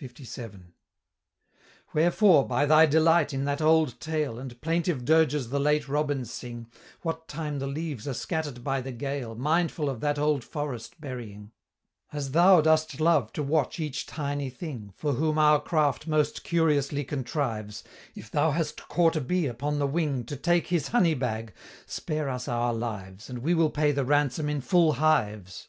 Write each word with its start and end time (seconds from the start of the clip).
LVII. 0.00 0.72
"Wherefore, 1.94 2.44
by 2.48 2.66
thy 2.66 2.84
delight 2.84 3.32
in 3.32 3.44
that 3.44 3.62
old 3.62 4.00
tale, 4.00 4.36
And 4.36 4.60
plaintive 4.60 5.04
dirges 5.04 5.50
the 5.50 5.60
late 5.60 5.86
robins 5.88 6.32
sing, 6.32 6.66
What 7.02 7.28
time 7.28 7.60
the 7.60 7.68
leaves 7.68 8.08
are 8.08 8.12
scatter'd 8.12 8.64
by 8.64 8.80
the 8.80 8.90
gale, 8.90 9.36
Mindful 9.36 9.88
of 9.88 10.00
that 10.00 10.18
old 10.18 10.42
forest 10.42 11.00
burying; 11.00 11.52
As 12.12 12.32
thou 12.32 12.60
dost 12.60 12.98
love 12.98 13.32
to 13.34 13.44
watch 13.44 13.78
each 13.78 14.04
tiny 14.04 14.50
thing, 14.50 14.94
For 14.96 15.12
whom 15.12 15.38
our 15.38 15.60
craft 15.62 16.08
most 16.08 16.42
curiously 16.42 17.04
contrives, 17.04 17.84
If 18.16 18.32
thou 18.32 18.50
hast 18.50 18.88
caught 18.88 19.14
a 19.14 19.20
bee 19.20 19.46
upon 19.46 19.78
the 19.78 19.86
wing, 19.86 20.24
To 20.24 20.36
take 20.36 20.66
his 20.66 20.88
honey 20.88 21.14
bag, 21.14 21.54
spare 21.86 22.28
us 22.28 22.48
our 22.48 22.74
lives, 22.74 23.30
And 23.30 23.38
we 23.38 23.54
will 23.54 23.70
pay 23.70 23.92
the 23.92 24.04
ransom 24.04 24.48
in 24.48 24.60
full 24.60 24.94
hives." 24.94 25.68